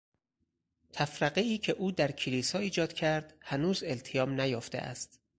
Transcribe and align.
تفرقهای 0.93 1.57
که 1.57 1.71
او 1.71 1.91
در 1.91 2.11
کلیسا 2.11 2.59
ایجاد 2.59 2.93
کرد 2.93 3.37
هنوز 3.41 3.83
التیام 3.85 4.41
نیافته 4.41 4.77
است. 4.77 5.19